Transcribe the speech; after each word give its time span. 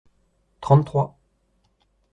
Trente-trois. 0.61 1.19